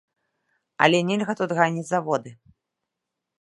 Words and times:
Але 0.85 1.01
нельга 1.09 1.33
тут 1.41 1.53
ганіць 1.59 1.85
заводы. 1.91 2.31